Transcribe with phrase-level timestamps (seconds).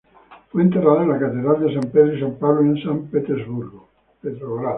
[0.49, 3.87] Fue enterrada en la Catedral de San Pedro y San Pablo en San Petersburgo.